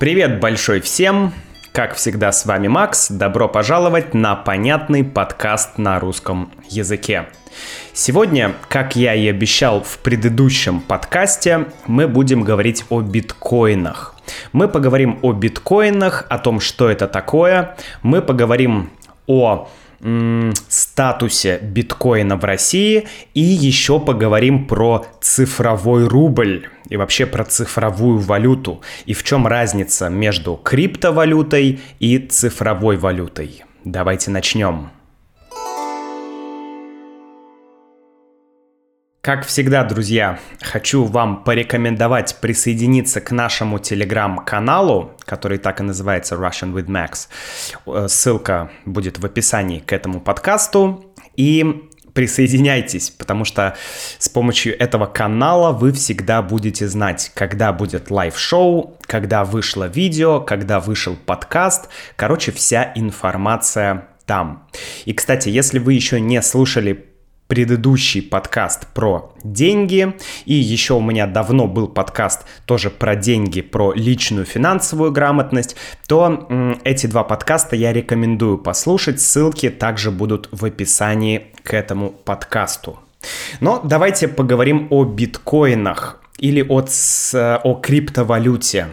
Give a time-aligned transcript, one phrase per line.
[0.00, 1.34] Привет большой всем!
[1.72, 3.10] Как всегда, с вами Макс.
[3.10, 7.26] Добро пожаловать на понятный подкаст на русском языке.
[7.92, 14.14] Сегодня, как я и обещал в предыдущем подкасте, мы будем говорить о биткоинах.
[14.54, 17.76] Мы поговорим о биткоинах, о том, что это такое.
[18.02, 18.88] Мы поговорим
[19.26, 19.68] о
[20.68, 28.80] статусе биткоина в России и еще поговорим про цифровой рубль и вообще про цифровую валюту
[29.06, 33.64] и в чем разница между криптовалютой и цифровой валютой.
[33.84, 34.90] Давайте начнем.
[39.22, 46.72] Как всегда, друзья, хочу вам порекомендовать присоединиться к нашему телеграм-каналу, который так и называется Russian
[46.72, 47.28] with Max.
[47.84, 51.12] Э, ссылка будет в описании к этому подкасту.
[51.36, 53.76] И присоединяйтесь, потому что
[54.18, 60.80] с помощью этого канала вы всегда будете знать, когда будет live-шоу, когда вышло видео, когда
[60.80, 61.90] вышел подкаст.
[62.16, 64.66] Короче, вся информация там.
[65.04, 67.09] И, кстати, если вы еще не слушали
[67.50, 73.92] предыдущий подкаст про деньги, и еще у меня давно был подкаст тоже про деньги, про
[73.92, 75.74] личную финансовую грамотность,
[76.06, 76.48] то
[76.84, 83.00] эти два подкаста я рекомендую послушать, ссылки также будут в описании к этому подкасту.
[83.58, 86.86] Но давайте поговорим о биткоинах или о,
[87.64, 88.86] о криптовалюте.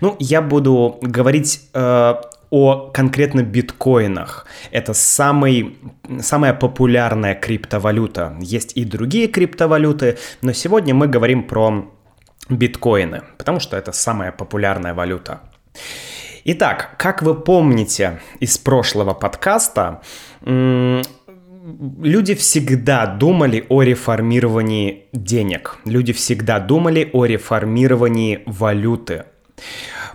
[0.00, 2.14] Ну, я буду говорить э,
[2.50, 4.46] о конкретно биткоинах.
[4.70, 5.76] Это самый,
[6.20, 8.36] самая популярная криптовалюта.
[8.40, 11.90] Есть и другие криптовалюты, но сегодня мы говорим про
[12.48, 15.40] биткоины, потому что это самая популярная валюта.
[16.44, 20.00] Итак, как вы помните из прошлого подкаста,
[20.44, 25.76] люди всегда думали о реформировании денег.
[25.84, 29.24] Люди всегда думали о реформировании валюты.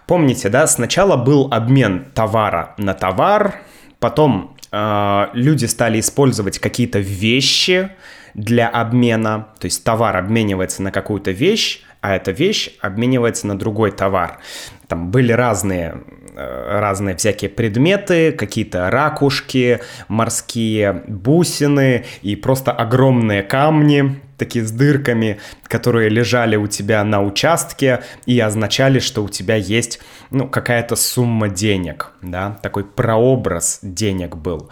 [0.07, 3.61] Помните, да, сначала был обмен товара на товар,
[3.99, 7.89] потом э, люди стали использовать какие-то вещи
[8.33, 13.91] для обмена, то есть товар обменивается на какую-то вещь, а эта вещь обменивается на другой
[13.91, 14.39] товар.
[14.87, 16.03] Там были разные,
[16.35, 26.09] разные всякие предметы, какие-то ракушки, морские бусины и просто огромные камни, такие с дырками, которые
[26.09, 29.99] лежали у тебя на участке и означали, что у тебя есть
[30.31, 34.69] ну, какая-то сумма денег, да, такой прообраз денег был.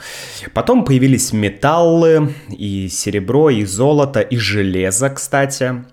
[0.54, 5.86] Потом появились металлы, и серебро, и золото, и железо, кстати.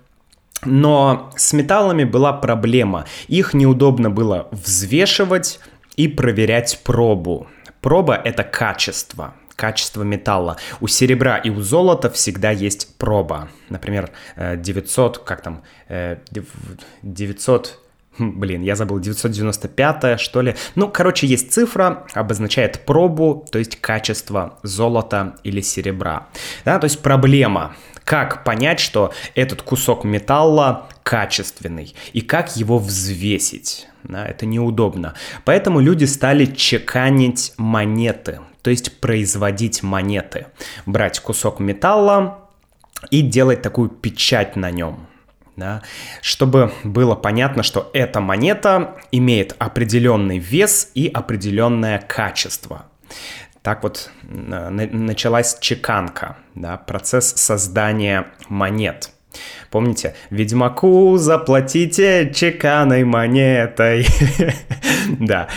[0.65, 3.05] Но с металлами была проблема.
[3.27, 5.59] Их неудобно было взвешивать
[5.95, 7.47] и проверять пробу.
[7.81, 10.55] Проба— это качество качество металла.
[10.79, 13.49] У серебра и у золота всегда есть проба.
[13.67, 15.63] Например, 900, э, как там,
[17.01, 17.88] 900 э,
[18.19, 20.55] Блин, я забыл, 995 что ли.
[20.75, 26.27] Ну, короче, есть цифра, обозначает пробу, то есть качество золота или серебра.
[26.65, 27.75] Да, то есть проблема.
[28.03, 33.87] Как понять, что этот кусок металла качественный и как его взвесить?
[34.03, 35.13] Да, это неудобно.
[35.45, 40.47] Поэтому люди стали чеканить монеты то есть производить монеты.
[40.85, 42.49] Брать кусок металла
[43.09, 45.08] и делать такую печать на нем.
[45.59, 45.81] Да,
[46.21, 52.85] чтобы было понятно, что эта монета имеет определенный вес и определенное качество.
[53.61, 59.11] Так вот началась чеканка, да, процесс создания монет–
[59.69, 64.07] Помните, Ведьмаку заплатите чеканой монетой.
[65.19, 65.47] Да.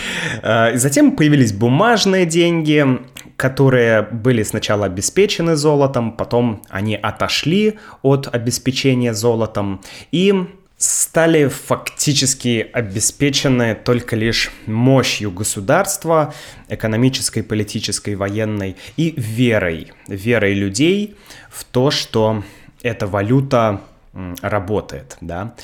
[0.41, 2.99] А, затем появились бумажные деньги,
[3.37, 13.73] которые были сначала обеспечены золотом, потом они отошли от обеспечения золотом и стали фактически обеспечены
[13.73, 16.33] только лишь мощью государства,
[16.67, 21.15] экономической, политической, военной и верой, верой людей
[21.49, 22.43] в то, что
[22.81, 23.81] эта валюта
[24.41, 25.55] работает, да.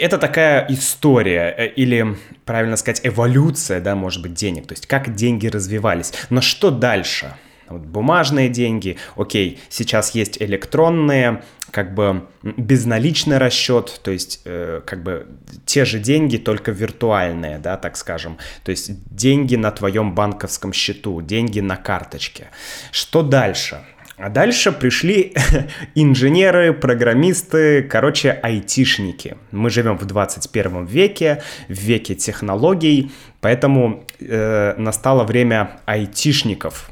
[0.00, 5.14] Это такая история э, или, правильно сказать, эволюция, да, может быть, денег, то есть как
[5.14, 6.12] деньги развивались.
[6.28, 7.34] Но что дальше?
[7.68, 15.04] Вот бумажные деньги, окей, сейчас есть электронные, как бы безналичный расчет, то есть э, как
[15.04, 15.28] бы
[15.66, 18.38] те же деньги, только виртуальные, да, так скажем.
[18.64, 22.48] То есть деньги на твоем банковском счету, деньги на карточке.
[22.90, 23.84] Что дальше?
[24.20, 25.32] А дальше пришли
[25.94, 29.38] инженеры, программисты, короче, айтишники.
[29.50, 36.90] Мы живем в 21 веке, в веке технологий, поэтому э, настало время айтишников.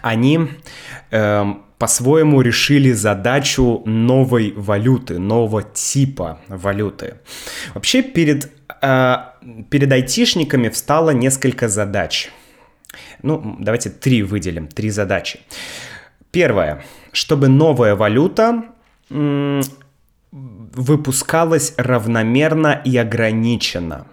[0.00, 0.48] Они
[1.10, 1.44] э,
[1.76, 7.16] по-своему решили задачу новой валюты, нового типа валюты.
[7.74, 8.50] Вообще перед
[8.80, 9.16] э,
[9.68, 12.30] перед айтишниками встало несколько задач.
[13.22, 15.40] Ну, давайте три выделим, три задачи.
[16.30, 18.64] Первое, чтобы новая валюта
[20.30, 24.06] выпускалась равномерно и ограниченно.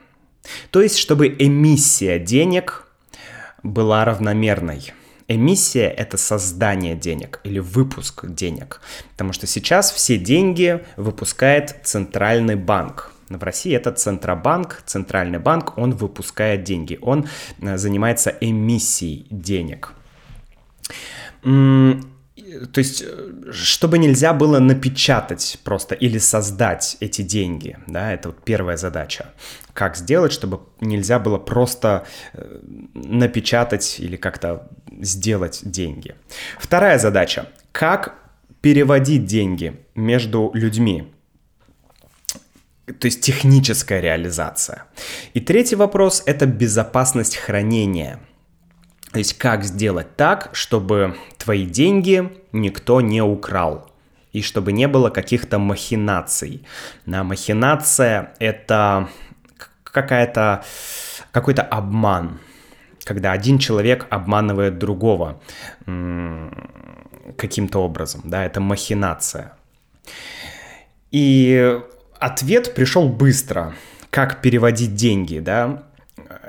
[0.72, 2.88] То есть, чтобы эмиссия денег
[3.64, 4.94] была равномерной.
[5.28, 8.81] Эмиссия— это создание денег или выпуск денег.
[9.12, 13.12] Потому что сейчас все деньги выпускает центральный банк.
[13.30, 17.28] В России это Центробанк, Центральный банк, он выпускает деньги, он
[17.62, 19.92] э, занимается эмиссией денег.
[22.74, 28.44] То есть, э, чтобы нельзя было напечатать просто или создать эти деньги, да, это вот
[28.44, 29.34] первая задача.
[29.74, 32.60] Как сделать, чтобы нельзя было просто э,
[32.94, 34.70] напечатать или как-то
[35.02, 36.16] сделать деньги.
[36.60, 37.48] Вторая задача.
[37.72, 38.16] Как
[38.62, 41.14] переводить деньги между людьми?
[42.86, 44.84] То есть техническая реализация.
[45.34, 48.20] И третий вопрос– это безопасность хранения.
[49.12, 53.89] То есть как сделать так, чтобы твои деньги никто не украл
[54.33, 56.65] и чтобы не было каких-то махинаций.
[57.06, 59.09] На махинация– это
[59.83, 60.63] какая-то
[61.31, 62.39] какой-то обман,
[63.04, 65.42] когда один человек обманывает другого
[67.38, 69.53] каким-то образом, да, это махинация.
[71.12, 71.80] И
[72.19, 73.74] ответ пришел быстро.
[74.10, 75.83] Как переводить деньги, да?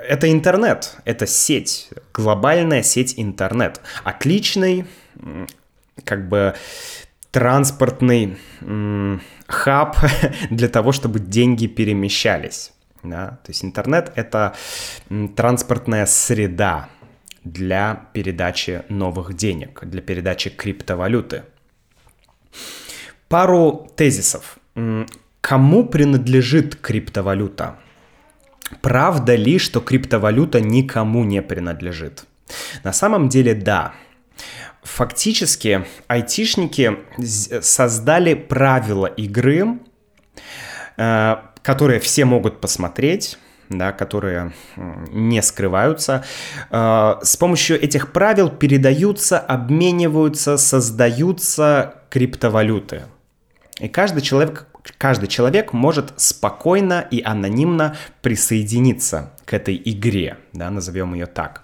[0.09, 3.79] Это интернет, это сеть, глобальная сеть интернет.
[4.03, 4.87] Отличный,
[6.03, 6.55] как бы,
[7.29, 8.39] транспортный
[9.45, 9.97] хаб
[10.49, 12.73] для того, чтобы деньги перемещались.
[13.03, 13.39] Да?
[13.43, 14.55] То есть интернет— это
[15.35, 16.89] транспортная среда
[17.43, 21.43] для передачи новых денег, для передачи криптовалюты.
[23.27, 24.57] Пару тезисов.
[25.41, 27.77] Кому принадлежит криптовалюта?
[28.81, 32.25] Правда ли, что криптовалюта никому не принадлежит?
[32.83, 33.93] На самом деле да.
[34.83, 36.99] Фактически айтишники
[37.61, 39.79] создали правила игры,
[40.97, 43.37] э, которые все могут посмотреть,
[43.69, 44.53] да, которые
[45.11, 46.23] не скрываются.
[46.71, 53.03] Э, с помощью этих правил передаются, обмениваются, создаются криптовалюты.
[53.79, 54.67] И каждый человек
[54.97, 61.63] каждый человек может спокойно и анонимно присоединиться к этой игре, да, назовем ее так.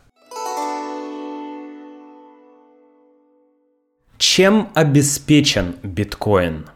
[4.17, 6.67] Чем обеспечен биткоин?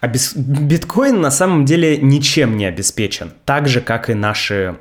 [0.00, 0.34] Обес...
[0.36, 4.78] Биткоин на самом деле ничем не обеспечен, так же, как и наши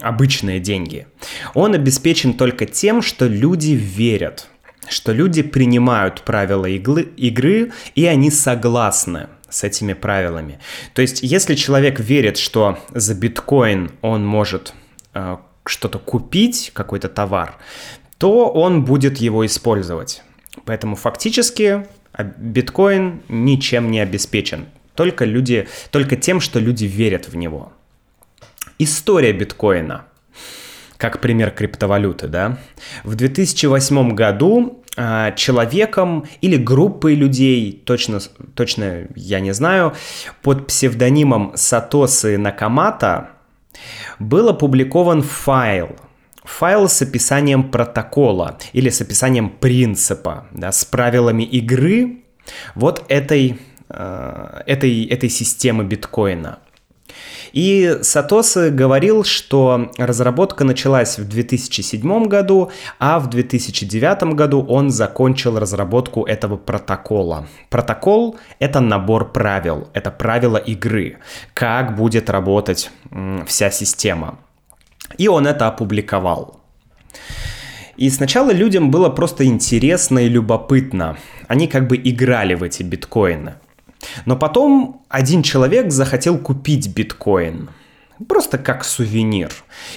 [0.00, 1.06] обычные деньги.
[1.54, 4.48] Он обеспечен только тем, что люди верят,
[4.90, 10.58] что люди принимают правила иглы, игры, и они согласны с этими правилами.
[10.94, 14.74] То есть, если человек верит, что за биткоин он может
[15.14, 17.56] э, что-то купить, какой-то товар,
[18.18, 20.22] то он будет его использовать.
[20.64, 24.66] Поэтому фактически а, биткоин ничем не обеспечен.
[24.94, 27.72] Только, люди, только тем, что люди верят в него.
[28.78, 30.04] История биткоина
[30.98, 32.58] как пример криптовалюты, да.
[33.04, 38.18] В 2008 году а, человеком или группой людей, точно,
[38.54, 39.94] точно я не знаю,
[40.42, 43.30] под псевдонимом Сатосы Накамата
[44.18, 45.96] был опубликован файл,
[46.42, 52.24] файл с описанием протокола или с описанием принципа, да, с правилами игры
[52.74, 56.58] вот этой, э, этой, этой системы биткоина.
[57.52, 65.58] И Сатосы говорил, что разработка началась в 2007 году, а в 2009 году он закончил
[65.58, 67.46] разработку этого протокола.
[67.70, 71.18] Протокол— это набор правил, это правила игры,
[71.54, 72.90] как будет работать
[73.46, 74.38] вся система.
[75.16, 76.60] И он это опубликовал.
[77.96, 81.16] И сначала людям было просто интересно и любопытно.
[81.48, 83.54] Они как бы играли в эти биткоины.
[84.26, 87.70] Но потом один человек захотел купить биткоин.
[88.28, 89.50] Просто как сувенир.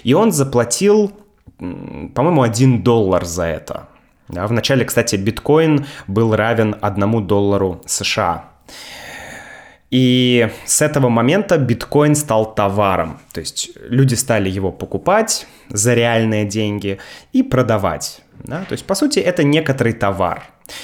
[0.03, 1.12] И он заплатил,
[1.58, 3.88] по-моему, один доллар за это.
[4.27, 8.46] Да, вначале, кстати, биткоин был равен одному доллару США.
[9.89, 13.20] И с этого момента биткоин стал товаром.
[13.34, 16.98] То есть люди стали его покупать за реальные деньги
[17.34, 18.22] и продавать.
[18.44, 18.63] Да?
[18.63, 20.44] То есть, по сути, это некоторый товар.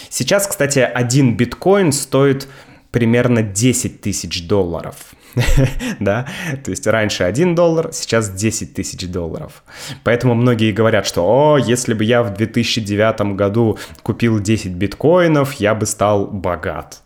[0.10, 2.50] Сейчас, кстати, один биткоин стоит
[2.92, 4.96] примерно 10 тысяч долларов.
[6.00, 6.28] да,
[6.64, 9.64] то есть раньше 1 доллар, сейчас 10 тысяч долларов.
[10.04, 15.76] Поэтому многие говорят, что, о, если бы я в 2009 году купил 10 биткоинов, я
[15.76, 17.02] бы стал богат.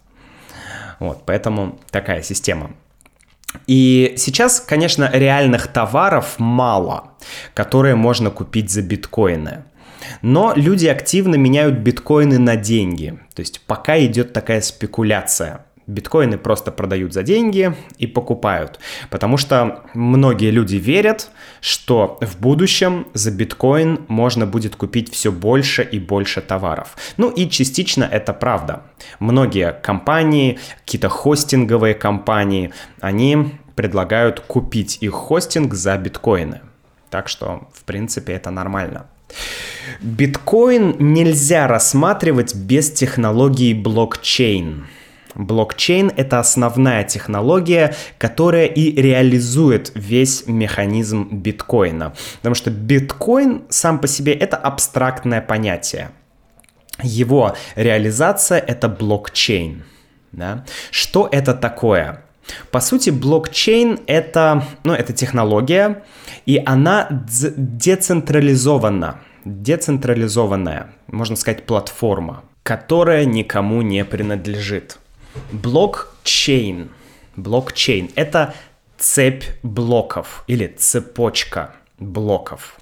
[0.99, 2.71] Вот, поэтому такая система.
[3.67, 7.11] И сейчас, конечно, реальных товаров мало,
[7.53, 9.63] которые можно купить за биткоины.
[10.21, 13.19] Но люди активно меняют биткоины на деньги.
[13.33, 15.65] То есть пока идет такая спекуляция.
[15.91, 18.79] Биткоины просто продают за деньги и покупают.
[19.09, 21.29] Потому что многие люди верят,
[21.59, 26.95] что в будущем за биткоин можно будет купить все больше и больше товаров.
[27.17, 28.83] Ну и частично это правда.
[29.19, 32.71] Многие компании, какие-то хостинговые компании,
[33.01, 36.61] они предлагают купить их хостинг за биткоины.
[37.09, 39.07] Так что, в принципе, это нормально.
[40.01, 44.87] Биткоин нельзя рассматривать без технологии блокчейн.
[45.35, 52.13] Блокчейн— это основная технология, которая и реализует весь механизм биткоина.
[52.37, 56.11] Потому что биткоин сам по себе— это абстрактное понятие.
[57.01, 59.83] Его реализация— это блокчейн.
[60.31, 60.65] Да?
[60.91, 62.23] Что это такое?
[62.71, 66.03] По сути, блокчейн это, ну, это технология,
[66.45, 74.97] и она децентрализована, децентрализованная, можно сказать, платформа, которая никому не принадлежит.
[75.51, 76.91] Блокчейн.
[77.35, 78.53] Блокчейн— это
[78.97, 82.79] цепь блоков или цепочка блоков.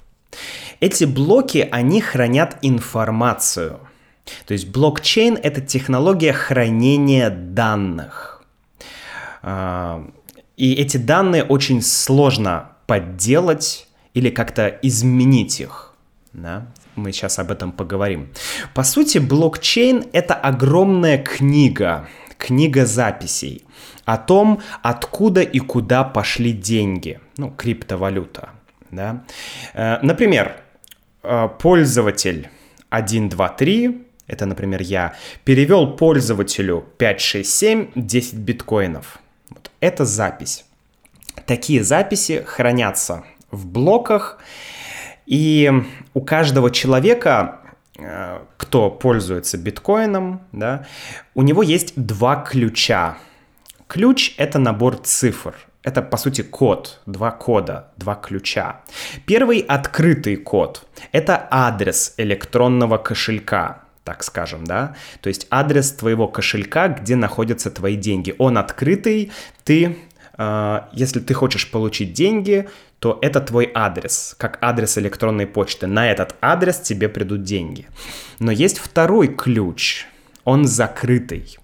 [0.79, 3.79] Эти блоки, они хранят информацию.
[4.45, 8.43] То есть блокчейн— это технология хранения данных.
[9.41, 10.05] А,
[10.57, 15.93] и эти данные очень сложно подделать или как-то изменить их.
[16.33, 16.67] Да?
[16.95, 18.29] Мы сейчас об этом поговорим.
[18.73, 22.07] По сути, блокчейн— это огромная книга,
[22.39, 23.63] книга записей
[24.05, 28.49] о том, откуда и куда пошли деньги, ну, криптовалюта.
[28.89, 29.23] Да?
[29.75, 30.55] Э, например,
[31.21, 32.49] э, пользователь
[32.89, 39.19] 123 это, например, я перевел пользователю 567 10 биткоинов.
[39.49, 40.65] Вот это запись.
[41.47, 44.37] Такие записи хранятся в блоках,
[45.25, 45.71] и
[46.13, 47.59] у каждого человека,
[48.57, 50.85] кто пользуется биткоином, да,
[51.33, 53.17] у него есть два ключа.
[53.87, 55.55] Ключ— это набор цифр.
[55.81, 58.81] Это, по сути, код, два кода, два ключа.
[59.25, 66.87] Первый открытый код— это адрес электронного кошелька так скажем, да, то есть адрес твоего кошелька,
[66.87, 68.33] где находятся твои деньги.
[68.39, 69.31] Он открытый,
[69.63, 69.93] ты, э,
[70.93, 72.69] если ты хочешь получить деньги,
[72.99, 75.87] то это твой адрес, как адрес электронной почты.
[75.87, 77.87] На этот адрес тебе придут деньги.
[78.39, 80.05] Но есть второй ключ,
[80.45, 81.57] он закрытый.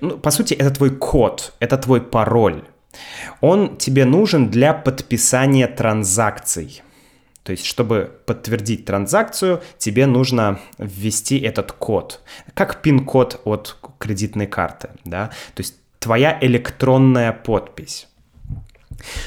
[0.00, 2.64] Ну, по сути, это твой код, это твой пароль.
[3.40, 6.82] Он тебе нужен для подписания транзакций.
[7.44, 12.20] То есть, чтобы подтвердить транзакцию, тебе нужно ввести этот код,
[12.54, 15.76] как пин-код от кредитной карты, да, то есть
[16.06, 18.06] твоя электронная подпись.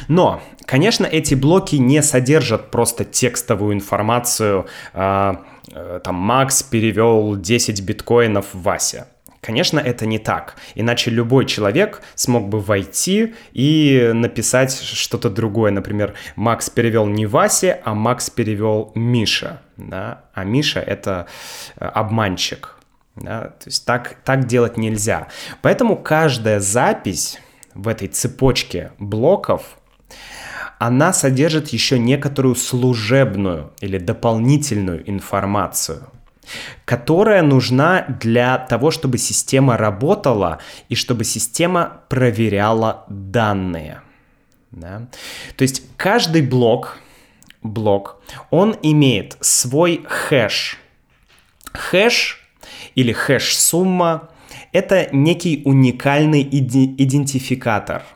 [0.08, 5.44] Но, конечно, эти блоки не содержат просто текстовую информацию, а,
[5.74, 9.08] э, там Макс перевел 10 биткоинов Вася.
[9.42, 10.56] Конечно, это не так.
[10.76, 15.72] Иначе любой человек смог бы войти и написать что-то другое.
[15.72, 19.62] Например, Макс перевел не Васе, а Макс перевел Миша.
[19.76, 20.22] Да?
[20.34, 21.26] А Миша— это
[21.76, 22.79] э, обманщик.
[23.20, 23.42] Да?
[23.42, 25.28] То есть так, так делать нельзя.
[25.62, 27.40] Поэтому каждая запись
[27.74, 29.78] в этой цепочке блоков
[30.80, 36.08] она содержит еще некоторую служебную или дополнительную информацию–
[36.86, 44.02] которая нужна для того, чтобы система работала и чтобы система проверяла данные.
[44.72, 45.08] Да?
[45.56, 46.98] То есть каждый блок,
[47.62, 50.78] блок, он имеет свой хэш.
[51.74, 52.39] Хэш
[53.00, 54.30] или хэш-сумма—
[54.72, 58.04] это некий уникальный идентификатор—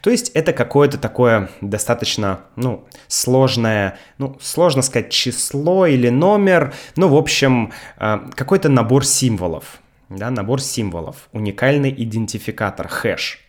[0.00, 7.08] то есть это какое-то такое достаточно, ну, сложное, ну, сложно сказать число или номер, ну,
[7.08, 13.40] в общем, э, какой-то набор символов, да, набор символов, уникальный идентификатор, хэш.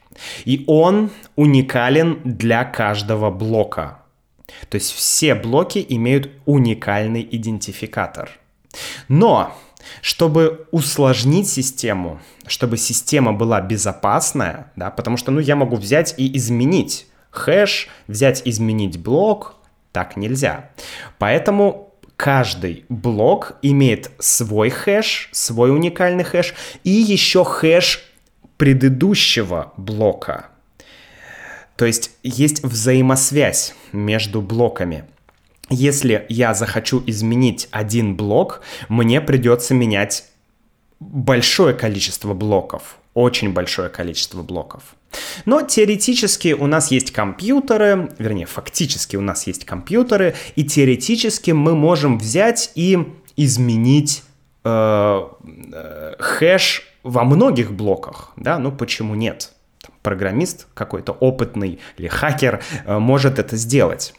[0.46, 4.00] И он уникален для каждого блока.
[4.70, 8.30] То есть все блоки имеют уникальный идентификатор.
[9.10, 9.56] Но
[10.02, 16.36] чтобы усложнить систему, чтобы система была безопасная, да, потому что, ну, я могу взять и
[16.38, 19.56] изменить хэш, взять, изменить блок,
[19.92, 20.70] так нельзя.
[21.18, 28.04] Поэтому каждый блок имеет свой хэш, свой уникальный хэш и еще хэш
[28.58, 30.48] предыдущего блока.
[31.76, 35.06] То есть есть взаимосвязь между блоками.
[35.70, 40.26] Если я захочу изменить один блок, мне придется менять
[41.00, 44.84] большое количество блоков, очень большое количество блоков.
[45.46, 51.76] Но теоретически у нас есть компьютеры, вернее, фактически у нас есть компьютеры, и теоретически мы
[51.76, 54.24] можем взять и изменить
[54.64, 55.28] э,
[55.74, 59.52] э, хэш во многих блоках, да, ну почему нет?
[60.06, 64.14] программист какой-то опытный или хакер э, может это сделать.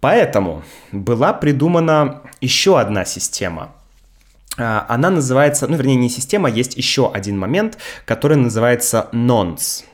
[0.00, 0.62] Поэтому
[0.92, 3.72] была придумана еще одна система.
[4.58, 9.84] А, она называется, ну вернее не система, есть еще один момент, который называется nonce.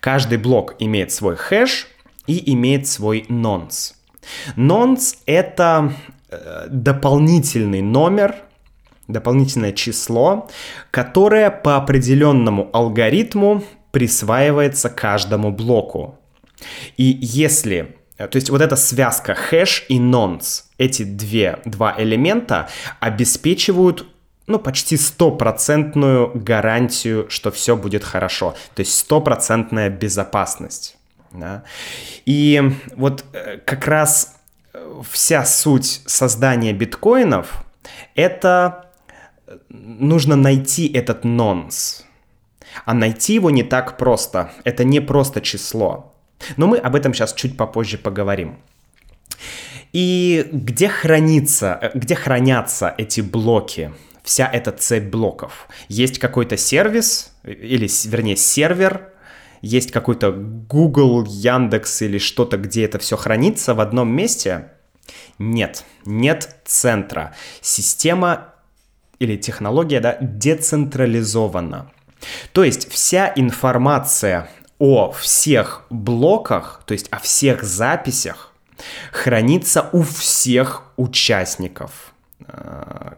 [0.00, 1.88] Каждый блок имеет свой хэш
[2.26, 3.94] и имеет свой nonce.
[4.56, 5.92] Nonce это
[6.30, 8.36] э, дополнительный номер,
[9.06, 10.48] дополнительное число,
[10.90, 16.18] которое по определенному алгоритму присваивается каждому блоку.
[16.96, 22.68] И если то есть вот эта связка хэш и nonce, эти две, два элемента
[23.00, 24.06] обеспечивают
[24.46, 28.54] ну, почти стопроцентную гарантию, что все будет хорошо.
[28.74, 30.96] То есть стопроцентная безопасность.
[31.32, 31.64] Да?
[32.24, 32.62] И
[32.94, 34.36] вот э, как раз
[34.72, 37.64] э, вся суть создания биткоинов—
[38.14, 38.90] это
[39.46, 42.04] э, нужно найти этот нонс.
[42.84, 44.52] А найти его не так просто.
[44.64, 46.15] Это не просто число.
[46.56, 48.58] Но мы об этом сейчас чуть попозже поговорим.
[49.92, 53.92] И где хранится, где хранятся эти блоки?
[54.22, 55.68] Вся эта цепь блоков.
[55.88, 59.12] Есть какой-то сервис, или, вернее, сервер,
[59.62, 64.72] есть какой-то Google, Яндекс или что-то, где это все хранится в одном месте?
[65.38, 67.34] Нет, нет центра.
[67.60, 68.54] Система
[69.18, 71.90] или технология да, децентрализована.
[72.52, 78.52] То есть вся информация о всех блоках, то есть о всех записях,
[79.12, 82.12] хранится у всех участников,
[82.46, 83.12] э,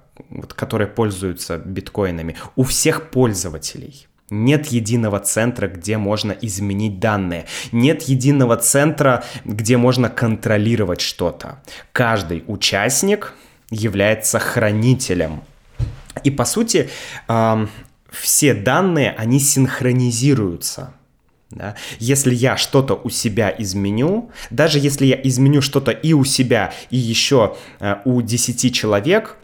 [0.54, 4.06] которые пользуются биткоинами, у всех пользователей.
[4.30, 7.46] Нет единого центра, где можно изменить данные.
[7.72, 11.62] Нет единого центра, где можно контролировать что-то.
[11.92, 13.32] Каждый участник
[13.70, 15.42] является хранителем.
[16.24, 16.90] И по сути,
[18.10, 20.92] все данные, они синхронизируются.
[21.50, 21.76] Да?
[21.98, 26.96] Если я что-то у себя изменю, даже если я изменю что-то и у себя, и
[26.96, 29.36] еще э, у 10 человек,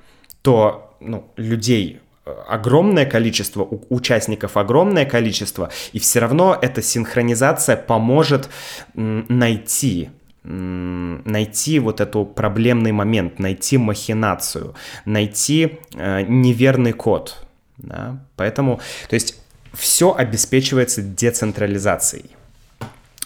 [0.43, 7.77] то ну, людей э, огромное количество, у участников огромное количество, и все равно эта синхронизация
[7.77, 8.51] поможет
[8.95, 10.11] найти
[10.45, 14.75] найти вот эту проблемный момент, найти махинацию,
[15.07, 17.47] найти э, неверный код,
[17.79, 18.23] да?
[18.37, 19.43] Поэтому, то есть
[19.75, 22.31] все обеспечивается децентрализацией.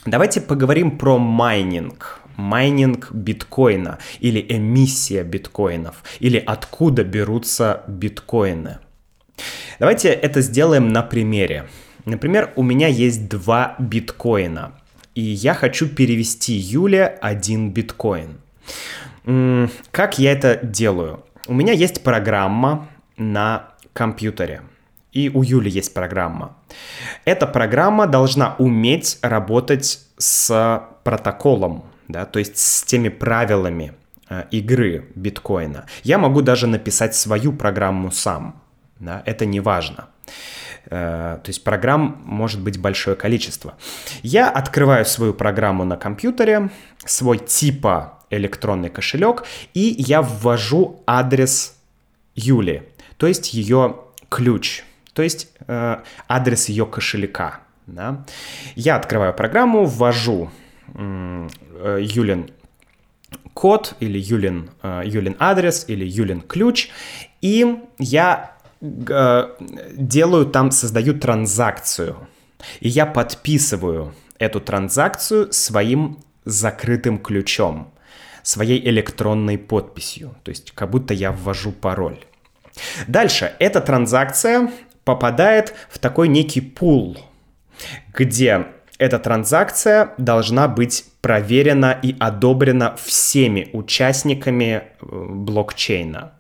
[0.06, 2.20] Давайте поговорим про майнинг.
[2.36, 8.78] Майнинг биткоина или эмиссия биткоинов, или откуда берутся биткоины.
[9.78, 11.68] Давайте это сделаем на примере.
[12.04, 14.72] Например, у меня есть два биткоина,
[15.14, 18.38] и я хочу перевести Юле один биткоин.
[19.90, 21.24] Как я это делаю?
[21.48, 24.62] У меня есть программа на компьютере.
[25.12, 26.56] И у Юли есть программа.
[27.24, 33.94] Эта программа должна уметь работать с протоколом, да, то есть с теми правилами
[34.28, 35.86] э, игры биткоина.
[36.02, 38.60] Я могу даже написать свою программу сам.
[39.00, 40.08] Да, это не важно.
[40.86, 43.74] Э, то есть программ может быть большое количество.
[44.22, 46.70] Я открываю свою программу на компьютере,
[47.04, 51.76] свой типа электронный кошелек, и я ввожу адрес
[52.34, 52.82] Юли
[53.18, 53.96] то есть ее
[54.30, 54.84] ключ,
[55.18, 55.96] то есть э,
[56.28, 57.58] адрес ее кошелька.
[57.88, 58.24] Да?
[58.76, 60.48] Я открываю программу, ввожу
[60.94, 61.48] э,
[62.00, 62.52] Юлин
[63.52, 66.90] код или Юлин, э, Юлин адрес или Юлин ключ,
[67.40, 69.48] и я э,
[69.96, 72.28] делаю там, создаю транзакцию.
[72.78, 77.92] И я подписываю эту транзакцию своим закрытым ключом,
[78.44, 80.36] своей электронной подписью.
[80.44, 82.20] То есть как будто я ввожу пароль.
[83.06, 84.70] Дальше эта транзакция
[85.08, 87.16] попадает в такой некий пул,
[88.12, 88.66] где
[88.98, 96.32] эта транзакция должна быть проверена и одобрена всеми участниками э, блокчейна.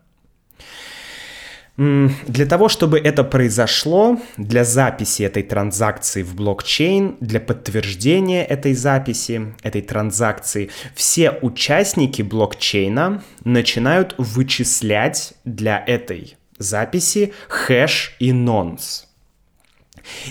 [1.78, 9.54] Для того, чтобы это произошло, для записи этой транзакции в блокчейн, для подтверждения этой записи,
[9.62, 19.08] этой транзакции, все участники блокчейна начинают вычислять для этой записи хэш и нонс.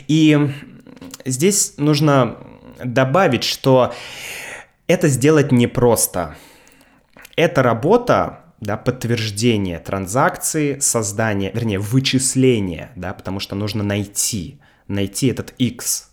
[0.08, 0.38] И
[1.26, 2.38] здесь нужно
[2.84, 3.94] добавить, что
[4.88, 6.36] это сделать непросто.
[7.36, 15.54] Эта работа да, подтверждение транзакции, создание, вернее, вычисление, да, потому что нужно найти, найти этот
[15.58, 16.12] X.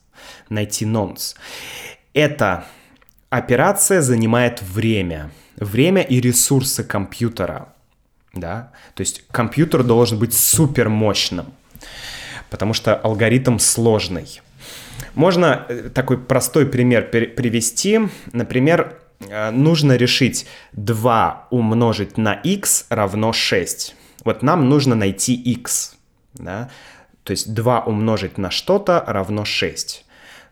[0.48, 1.34] найти nonce.
[2.12, 2.64] Эта
[3.30, 5.30] операция занимает время.
[5.56, 7.73] Время и ресурсы компьютера.
[8.34, 8.72] Да?
[8.94, 11.46] То есть компьютер должен быть супер мощным,
[12.50, 14.40] потому что алгоритм сложный.
[15.14, 18.00] Можно э, такой простой пример привести.
[18.32, 23.94] Например, э, нужно решить 2 умножить на x равно 6.
[24.24, 25.96] Вот нам нужно найти x.
[26.34, 26.70] Да?
[27.22, 30.04] То есть 2 умножить на что-то равно 6.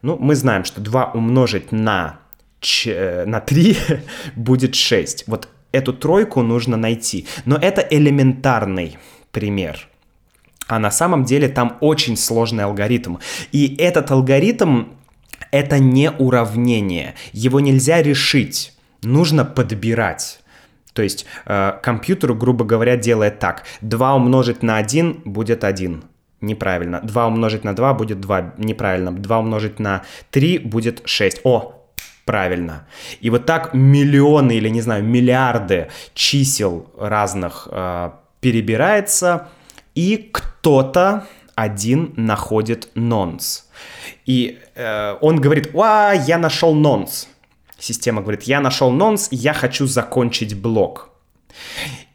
[0.02, 2.20] Ну, мы знаем, что 2 умножить на,
[2.60, 3.76] ч, на 3
[4.36, 5.24] будет 6.
[5.26, 7.26] Вот эту тройку нужно найти.
[7.44, 8.98] Но это элементарный
[9.30, 9.88] пример.
[10.68, 13.16] А на самом деле там очень сложный алгоритм.
[13.50, 14.84] И этот алгоритм—
[15.50, 17.14] это не уравнение.
[17.32, 18.72] Его нельзя решить.
[19.02, 20.40] Нужно подбирать.
[20.92, 23.64] То есть э, компьютер, грубо говоря, делает так.
[23.80, 26.04] 2 умножить на 1 будет 1.
[26.40, 27.00] Неправильно.
[27.02, 28.54] 2 умножить на 2 будет 2.
[28.58, 29.12] Неправильно.
[29.12, 31.40] 2 умножить на 3 будет 6.
[31.44, 31.81] О,
[32.24, 32.86] правильно.
[33.20, 39.48] И вот так миллионы или, не знаю, миллиарды чисел разных э, перебирается,
[39.94, 43.68] и кто-то один находит нонс.
[44.26, 47.28] И э, он говорит, «Ва, я нашел нонс».
[47.78, 51.10] Система говорит, я нашел нонс, я хочу закончить блок.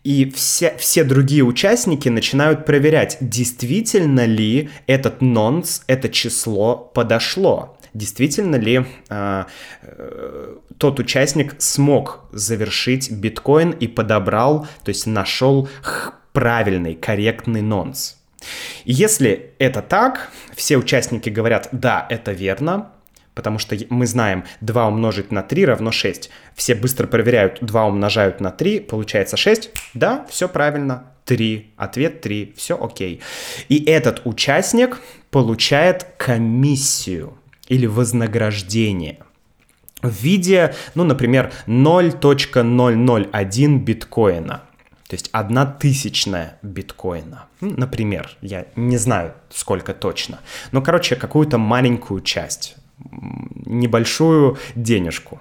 [0.04, 7.77] И все, все другие участники начинают проверять, действительно ли этот нонс, это число подошло.
[7.98, 9.44] Действительно ли э,
[9.82, 15.68] э, тот участник смог завершить биткоин и подобрал, то есть нашел
[16.32, 18.18] правильный, корректный нонс.
[18.86, 22.92] И если это так, все участники говорят, да, это верно,
[23.34, 26.30] потому что мы знаем 2 умножить на 3 равно 6.
[26.54, 29.72] Все быстро проверяют, 2 умножают на 3, получается 6.
[29.96, 31.74] Да, все правильно, 3.
[31.78, 33.22] Ответ 3, все окей.
[33.70, 35.00] И этот участник
[35.32, 39.20] получает комиссию или вознаграждение
[40.02, 44.64] в виде, ну, например, 0.001 биткоина.
[45.08, 47.46] То есть одна тысячная биткоина.
[47.62, 50.40] Например, я не знаю, сколько точно.
[50.72, 52.76] Но, короче, какую-то маленькую часть
[53.66, 55.40] небольшую денежку.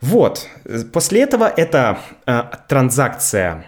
[0.00, 0.46] Вот,
[0.92, 3.66] после этого эта э, транзакция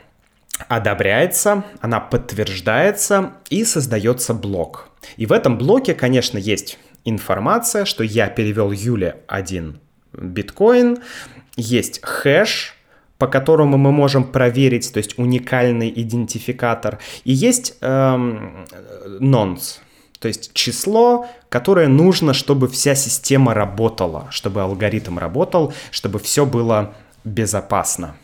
[0.68, 4.89] одобряется, она подтверждается и создается блок.
[5.16, 9.80] И в этом блоке, конечно, есть информация, что я перевел Юле один
[10.12, 10.98] биткоин,
[11.56, 12.76] есть хэш,
[13.18, 18.66] по которому мы можем проверить, то есть уникальный идентификатор, и есть эм,
[20.20, 26.94] то есть число, которое нужно, чтобы вся система работала, чтобы алгоритм работал, чтобы все было
[27.24, 28.16] безопасно.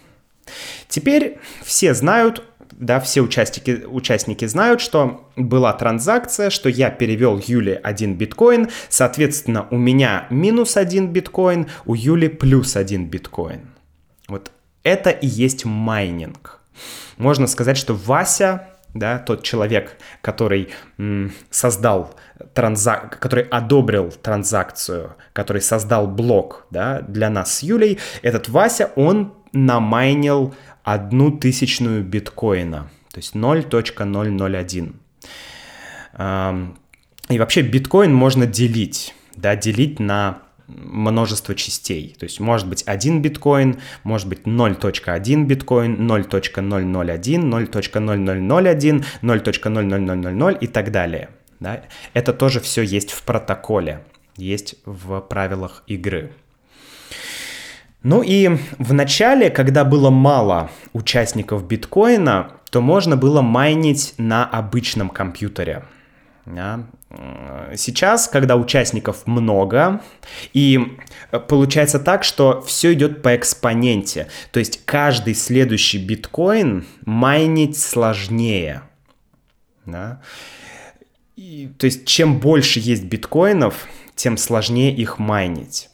[0.89, 7.77] Теперь все знают, да, все участники, участники знают, что была транзакция, что я перевел Юле
[7.77, 13.71] один биткоин, соответственно, у меня минус один биткоин, у Юли плюс один биткоин.
[14.29, 14.51] Вот
[14.83, 16.61] это и есть майнинг.
[17.17, 22.15] Можно сказать, что Вася да, тот человек, который м, создал
[22.55, 29.35] транзак, который одобрил транзакцию, который создал блок, да, для нас с Юлей, этот Вася, он
[29.53, 30.55] намайнил
[30.87, 34.95] одну тысячную биткоина, то есть 0.001.
[37.29, 42.15] И вообще биткоин можно делить, да, делить на множество частей.
[42.19, 50.91] То есть может быть один биткоин, может быть 0.1 биткоин, 0.001, 0.0001, 0.00000 и так
[50.93, 51.29] далее.
[51.59, 51.83] Да?
[52.15, 54.05] Это тоже все есть в протоколе,
[54.37, 56.33] есть в правилах игры.
[58.09, 65.09] Ну и в начале, когда было мало участников биткоина, то можно было майнить на обычном
[65.09, 65.83] компьютере.
[66.45, 66.87] Да?
[67.75, 70.03] Сейчас, когда участников много,
[70.53, 70.97] и
[71.49, 74.29] получается так, что все идет по экспоненте.
[74.53, 78.83] То есть каждый следующий биткоин майнить сложнее.
[79.85, 80.23] Да?
[81.35, 85.91] И, то есть чем больше есть биткоинов, тем сложнее их майнить.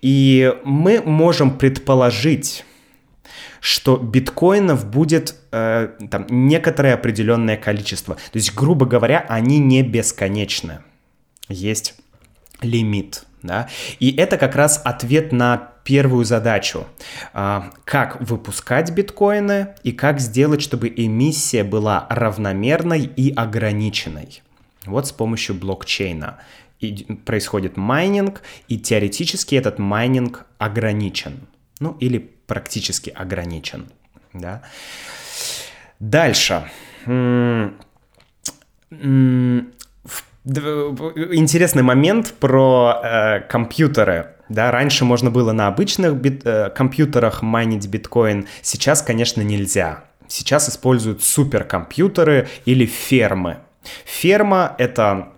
[0.00, 2.64] И мы можем предположить,
[3.60, 8.16] что биткоинов будет э, там некоторое определенное количество.
[8.16, 10.80] То есть, грубо говоря, они не бесконечны.
[11.48, 11.94] Есть
[12.60, 13.24] лимит.
[13.42, 13.68] Да?
[13.98, 16.86] И это как раз ответ на первую задачу.
[17.32, 24.42] А, как выпускать биткоины и как сделать, чтобы эмиссия была равномерной и ограниченной.
[24.86, 26.38] Вот с помощью блокчейна
[26.82, 31.40] и происходит майнинг, и теоретически этот майнинг ограничен.
[31.80, 33.86] Ну или практически ограничен.
[34.32, 34.62] Да?
[36.00, 36.64] Дальше.
[40.44, 44.34] Интересный момент про э, компьютеры.
[44.48, 50.04] Да, раньше можно было на обычных бит, э, компьютерах майнить биткоин, сейчас, конечно, нельзя.
[50.28, 53.58] Сейчас используют суперкомпьютеры или фермы.
[54.04, 55.28] Ферма— это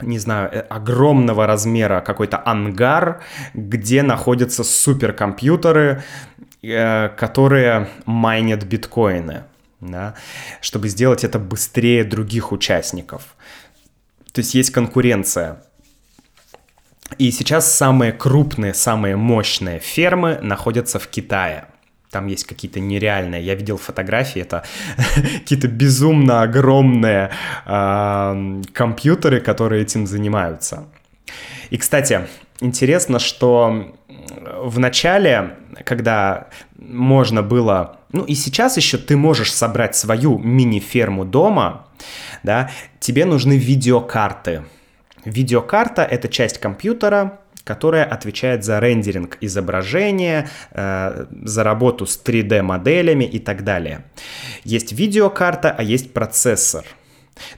[0.00, 3.22] не знаю, э, огромного размера какой-то ангар,
[3.54, 6.02] где находятся суперкомпьютеры,
[6.62, 9.44] э, которые майнят биткоины,
[9.80, 10.14] да,
[10.60, 13.36] чтобы сделать это быстрее других участников.
[14.32, 15.62] То есть есть конкуренция.
[17.18, 21.66] И сейчас самые крупные, самые мощные фермы находятся в Китае.
[22.10, 23.42] Там есть какие-то нереальные.
[23.42, 24.64] Я видел фотографии, это
[25.38, 27.30] какие-то безумно огромные
[28.72, 30.84] компьютеры, которые этим занимаются.
[31.70, 32.26] И, кстати,
[32.60, 33.92] интересно, что
[34.58, 41.86] в начале, когда можно было, ну и сейчас еще ты можешь собрать свою мини-ферму дома,
[42.42, 44.64] да, тебе нужны видеокарты.
[45.24, 53.40] Видеокарта— это часть компьютера, которая отвечает за рендеринг изображения, э, за работу с 3D-моделями и
[53.40, 54.04] так далее.
[54.62, 56.84] Есть видеокарта, а есть процессор.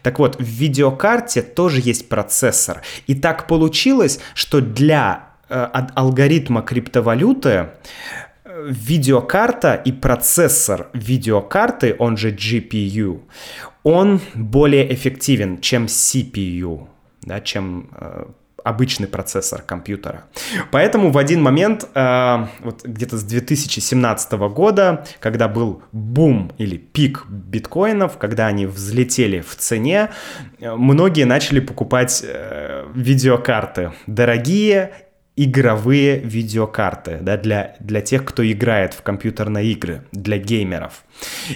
[0.02, 2.80] Так вот, в видеокарте тоже есть процессор.
[3.06, 5.54] И так получилось, что для э,
[5.94, 13.20] алгоритма криптовалюты э, видеокарта и процессор видеокарты, он же GPU,
[13.82, 16.88] он более эффективен, чем CPU,
[17.20, 17.90] да, чем
[18.68, 20.24] обычный процессор компьютера.
[20.70, 27.26] Поэтому в один момент, э, вот где-то с 2017 года, когда был бум или пик
[27.28, 30.10] биткоинов, когда они взлетели в цене,
[30.60, 33.92] э, многие начали покупать э, видеокарты.
[34.06, 34.92] Дорогие
[35.36, 41.04] игровые видеокарты да, для, для тех, кто играет в компьютерные игры, для геймеров.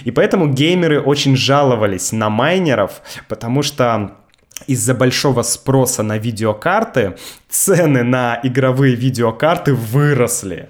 [0.05, 4.22] И поэтому геймеры очень жаловались на майнеров, потому что
[4.67, 7.17] из-за большого спроса на видеокарты
[7.49, 10.69] цены на игровые видеокарты выросли.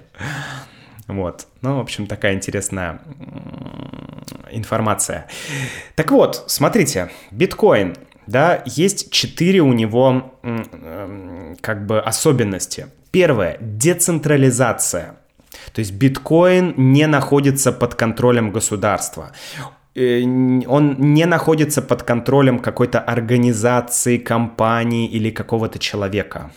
[1.06, 1.46] Вот.
[1.60, 3.00] Ну, в общем, такая интересная
[4.50, 5.26] информация.
[5.94, 7.94] Так вот, смотрите, биткоин,
[8.26, 10.34] да, есть четыре у него
[11.60, 12.86] как бы особенности.
[13.10, 15.16] Первое– децентрализация.
[15.72, 19.32] То есть биткоин не находится под контролем государства.
[19.94, 20.22] Э,
[20.66, 26.52] он не находится под контролем какой-то организации, компании или какого-то человека.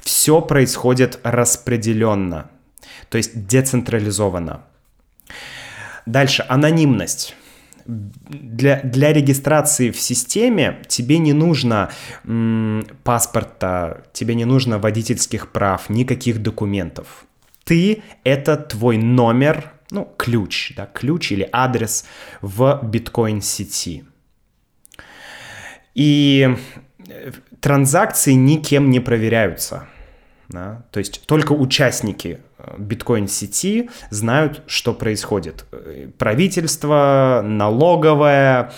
[0.00, 2.50] Все происходит распределенно,
[3.08, 4.64] то есть децентрализованно.
[6.06, 7.34] Дальше, анонимность.
[7.84, 11.90] Для, для регистрации в системе тебе не нужно
[12.24, 17.26] м, паспорта, тебе не нужно водительских прав, никаких документов.
[17.64, 22.06] Ты— это твой номер ну, ключ, да, ключ или адрес
[22.40, 24.04] в биткоин-сети.
[25.94, 26.56] И
[27.08, 29.88] э, транзакции никем не проверяются.
[30.48, 30.84] Да?
[30.90, 35.64] То есть только участники э, биткоин-сети знают, что происходит.
[35.72, 38.72] Э, правительство, налоговая,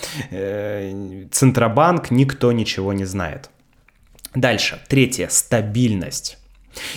[1.30, 3.50] Центробанк, никто ничего не знает.
[4.34, 4.80] Дальше.
[4.88, 5.28] Третье.
[5.28, 6.37] Стабильность.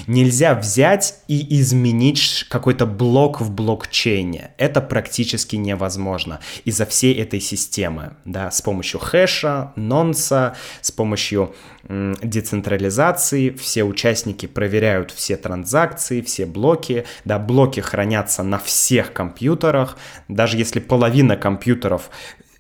[0.08, 4.52] Нельзя взять и изменить какой-то блок в блокчейне.
[4.58, 8.14] Это практически невозможно из-за всей этой системы.
[8.26, 11.54] Да, с помощью хэша, нонса, с помощью
[11.88, 17.06] децентрализации все участники проверяют все транзакции, все блоки.
[17.26, 19.98] Да, блоки хранятся на всех компьютерах.
[20.28, 22.10] Даже если половина компьютеров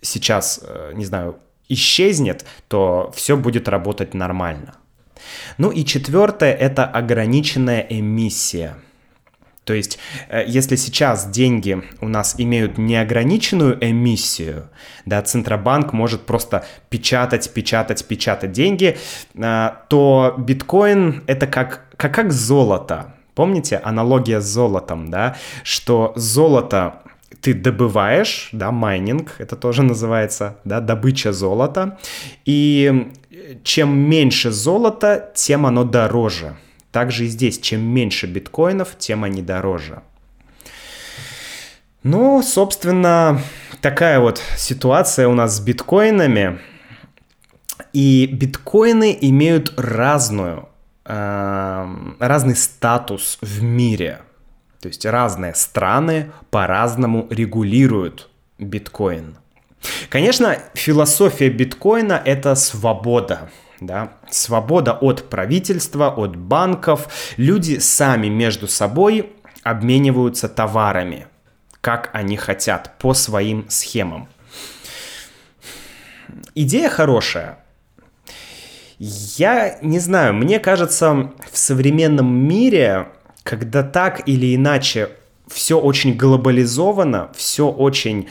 [0.02, 1.38] сейчас, э, не знаю,
[1.70, 4.76] исчезнет, то все будет работать нормально.
[5.58, 8.78] Ну и четвертое– это ограниченная эмиссия.
[9.64, 14.70] То есть, э, если сейчас деньги у нас имеют неограниченную эмиссию,
[15.06, 18.98] да, Центробанк может просто печатать, печатать, печатать деньги,
[19.36, 23.14] э, то биткоин это как, как, как золото.
[23.36, 26.96] Помните аналогия с золотом, да, что золото
[27.40, 31.98] ты добываешь, да, майнинг, это тоже называется, да, добыча золота,
[32.46, 33.12] и
[33.63, 36.58] чем меньше золота, тем оно дороже.
[36.91, 40.02] Также и здесь, чем меньше биткоинов, тем они дороже.
[42.04, 43.41] Ну, собственно,
[43.80, 46.60] такая вот ситуация у нас с биткоинами.
[47.94, 50.70] И биткоины имеют разную,
[51.06, 54.22] э, разный статус в мире.
[54.82, 59.38] То есть разные страны по-разному регулируют биткоин.
[60.10, 63.50] Конечно, философия биткоина— это свобода.
[63.80, 64.13] Да?
[64.30, 67.08] Свобода от правительства, от банков.
[67.38, 69.32] Люди сами между собой
[69.63, 71.28] обмениваются товарами,
[71.82, 74.28] как они хотят, по своим схемам.
[76.54, 77.60] Идея хорошая.
[79.00, 83.08] Я не знаю, мне кажется, в современном мире,
[83.41, 85.10] когда так или иначе
[85.48, 88.30] все очень глобализовано, все очень,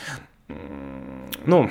[1.46, 1.70] ну,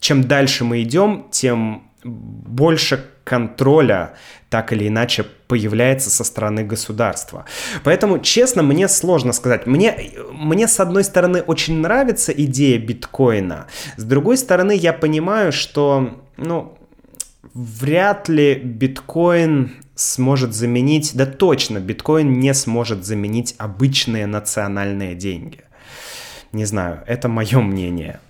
[0.00, 4.14] чем дальше мы идем, тем больше контроля
[4.48, 7.44] так или иначе появляется со стороны государства.
[7.82, 9.66] Поэтому, честно, мне сложно сказать.
[9.66, 16.22] Мне, мне с одной стороны, очень нравится идея биткоина, с другой стороны, я понимаю, что,
[16.36, 16.78] ну,
[17.52, 25.60] вряд ли биткоин сможет заменить, да точно, биткоин не сможет заменить обычные национальные деньги.
[26.52, 28.20] Не знаю, это мое мнение.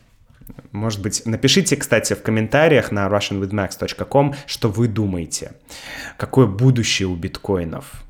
[0.72, 5.52] Может быть, напишите, кстати, в комментариях на russianwithmax.com, что вы думаете.
[6.16, 8.04] Какое будущее у биткоинов?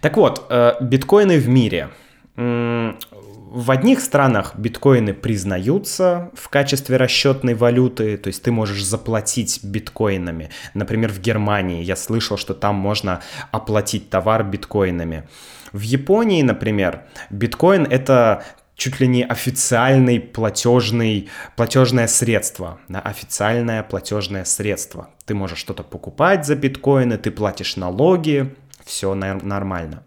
[0.00, 1.90] Так вот, э, биткоины в мире.
[2.36, 10.50] В одних странах биткоины признаются в качестве расчетной валюты, то есть ты можешь заплатить биткоинами.
[10.74, 15.28] Например, в Германии я слышал, что там можно оплатить товар биткоинами.
[15.72, 18.44] В Японии, например, биткоин это
[18.76, 25.10] чуть ли не официальный платежный, платежное средство, да, официальное платежное средство.
[25.26, 30.02] Ты можешь что-то покупать за биткоины, ты платишь налоги, все нормально.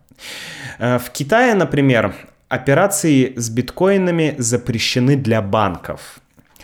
[0.79, 2.13] Э, в Китае, например,
[2.49, 6.19] операции с биткоинами запрещены для банков.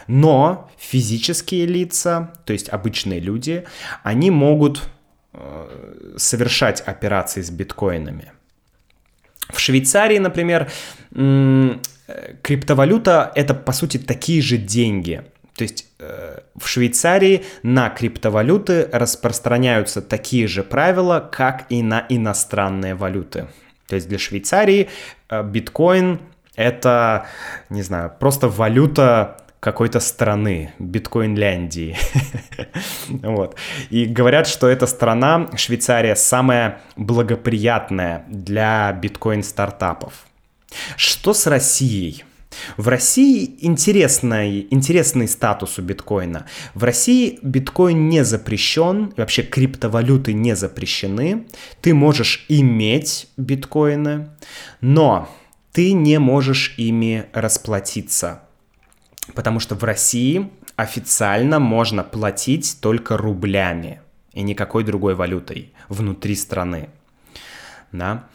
[0.07, 3.63] Но физические лица, то есть обычные люди,
[4.03, 4.83] они могут
[5.33, 8.33] э, совершать операции с биткоинами.
[9.49, 10.71] В Швейцарии, например,
[12.41, 15.23] криптовалюта это по сути такие же деньги.
[15.55, 22.95] То есть э, в Швейцарии на криптовалюты распространяются такие же правила, как и на иностранные
[22.95, 23.47] валюты.
[23.87, 24.89] То есть для Швейцарии
[25.29, 26.19] э, биткоин
[26.55, 27.25] это,
[27.69, 31.95] не знаю, просто валюта какой-то страны, биткоинляндии.
[33.09, 33.55] вот.
[33.89, 40.13] И говорят, что эта страна, Швейцария, самая благоприятная для биткоин-стартапов.
[40.97, 42.23] Что с Россией?
[42.77, 46.45] В России интересный, интересный статус у биткоина.
[46.73, 51.47] В России биткоин не запрещен, вообще криптовалюты не запрещены.
[51.81, 54.29] Ты можешь иметь биткоины,
[54.81, 55.29] но
[55.71, 58.43] ты не можешь ими расплатиться.
[59.33, 64.01] Потому что в России официально можно платить только рублями
[64.33, 66.89] и никакой другой валютой внутри страны.
[67.91, 68.27] Да?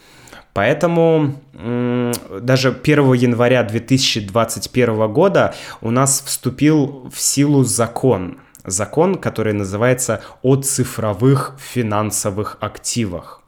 [0.59, 8.39] Поэтому даже 1 января 2021 года у нас вступил в силу закон.
[8.65, 13.41] Закон, который называется «О цифровых финансовых активах».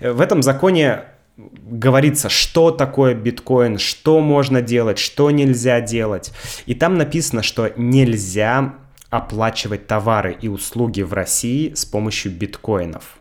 [0.00, 1.06] В этом законе
[1.36, 6.30] говорится, что такое биткоин, что можно делать, что нельзя делать.
[6.66, 8.76] И там написано, что нельзя
[9.10, 13.18] оплачивать товары и услуги в России с помощью биткоинов.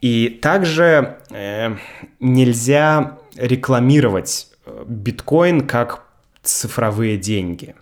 [0.00, 1.76] И также э,
[2.20, 6.04] нельзя рекламировать э, биткоин как
[6.42, 7.74] цифровые деньги.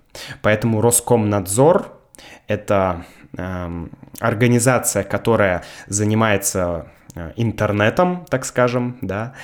[0.43, 1.93] Поэтому Роскомнадзор—
[2.47, 3.05] это
[3.37, 3.87] э,
[4.21, 9.35] организация, которая занимается э, интернетом, так скажем, да,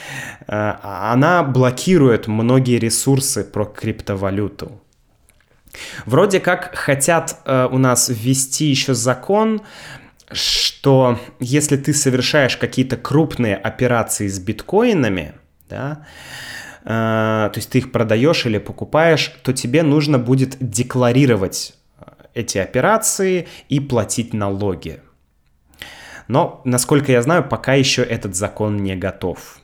[0.47, 4.81] э, она блокирует многие ресурсы про криптовалюту.
[6.07, 9.63] Вроде как хотят у нас ввести еще закон,
[10.31, 15.35] что если ты совершаешь какие-то крупные операции с биткоинами,
[15.69, 16.07] да,
[16.85, 22.59] э, то есть ты их продаешь или покупаешь, то тебе нужно будет декларировать э, эти
[22.59, 25.01] операции и платить налоги.
[26.29, 29.59] Но, насколько я знаю, пока еще этот закон не готов.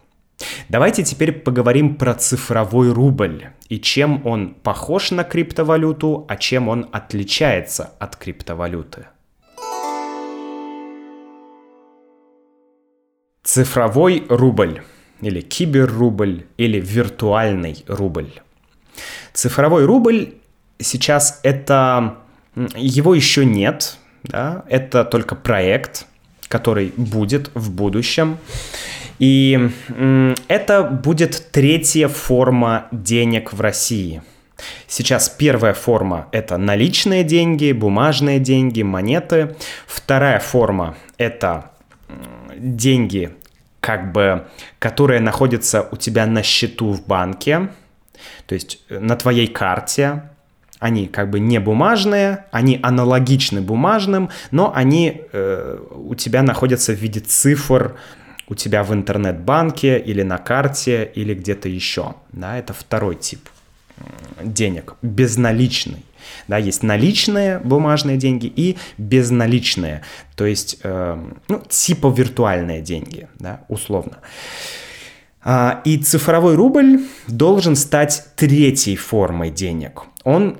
[0.68, 6.88] Давайте теперь поговорим про цифровой рубль и чем он похож на криптовалюту, а чем он
[6.92, 9.06] отличается от криптовалюты.
[13.52, 14.80] Цифровой рубль
[15.20, 18.30] или киберрубль или виртуальный рубль.
[19.32, 20.34] Цифровой рубль
[20.78, 22.18] сейчас это...
[22.76, 24.64] Его еще нет, да?
[24.68, 26.06] это только проект,
[26.46, 28.38] который будет в будущем.
[29.18, 29.58] И
[30.46, 34.22] это будет третья форма денег в России.
[34.86, 39.56] Сейчас первая форма– это наличные деньги, бумажные деньги, монеты.
[39.88, 41.72] Вторая форма– это
[42.56, 43.32] деньги,
[43.90, 44.46] как бы,
[44.78, 47.70] которые находятся у тебя на счету в банке,
[48.46, 50.22] то есть э, на твоей карте,
[50.78, 56.98] они как бы не бумажные, они аналогичны бумажным, но они э, у тебя находятся в
[57.00, 57.96] виде цифр
[58.46, 62.14] у тебя в интернет-банке или на карте или где-то еще.
[62.32, 63.48] Да, это второй тип
[64.42, 66.04] денег, безналичный.
[66.48, 70.02] Да, есть наличные бумажные деньги и безналичные,
[70.36, 71.18] то есть э,
[71.48, 74.18] ну, типа виртуальные деньги, да, условно.
[75.42, 80.02] А, и цифровой рубль должен стать третьей формой денег.
[80.24, 80.58] Он,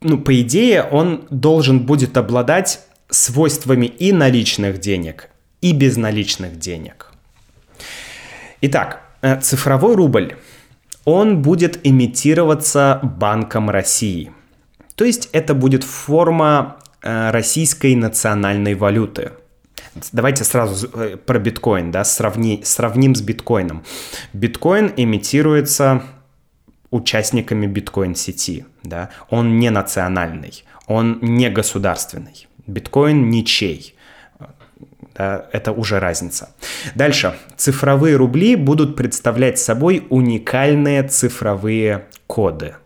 [0.00, 5.30] ну, по идее, он должен будет обладать свойствами и наличных денег,
[5.60, 7.12] и безналичных денег.
[8.60, 10.36] Итак, э, цифровой рубль,
[11.04, 14.32] он будет имитироваться Банком России.
[14.94, 19.32] То есть это будет форма э, российской национальной валюты.
[20.12, 23.84] Давайте сразу э, про биткоин, да, сравни, сравним с биткоином.
[24.32, 26.02] Биткоин имитируется
[26.90, 32.46] участниками биткоин-сети, да, он не национальный, он не государственный.
[32.66, 33.96] Биткоин ничей.
[35.14, 36.54] Да, это уже разница.
[36.94, 37.34] Дальше.
[37.56, 42.76] Цифровые рубли будут представлять собой уникальные цифровые коды.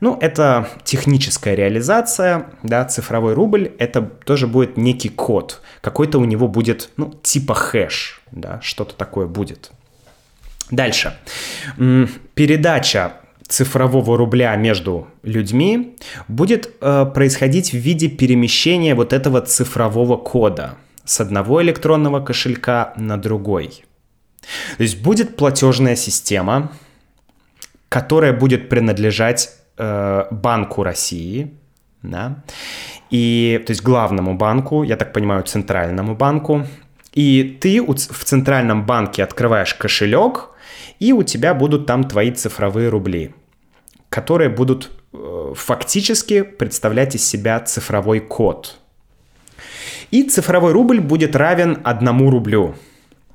[0.00, 5.60] Ну, это техническая реализация, да, цифровой рубль, это тоже будет некий код.
[5.80, 9.72] Какой-то у него будет, ну, типа хэш, да, что-то такое будет.
[10.70, 11.16] Дальше.
[12.34, 13.14] Передача
[13.48, 15.96] цифрового рубля между людьми
[16.28, 23.16] будет э, происходить в виде перемещения вот этого цифрового кода с одного электронного кошелька на
[23.16, 23.84] другой.
[24.76, 26.72] То есть будет платежная система,
[27.88, 31.54] которая будет принадлежать э, Банку России,
[32.02, 32.42] да,
[33.10, 36.66] и, то есть главному банку, я так понимаю, центральному банку,
[37.14, 40.50] и ты в центральном банке открываешь кошелек,
[41.00, 43.34] и у тебя будут там твои цифровые рубли,
[44.08, 48.78] которые будут э, фактически представлять из себя цифровой код.
[50.10, 52.74] И цифровой рубль будет равен одному рублю.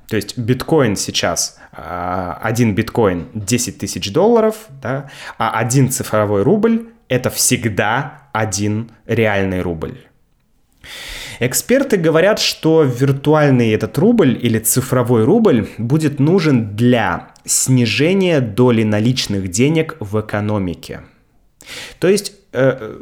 [0.08, 6.88] То есть биткоин сейчас, а, один биткоин 10 тысяч долларов, да, а один цифровой рубль
[7.08, 9.98] это всегда один реальный рубль.
[11.40, 19.48] Эксперты говорят, что виртуальный этот рубль или цифровой рубль будет нужен для снижения доли наличных
[19.48, 21.00] денег в экономике.
[21.98, 22.94] То есть э,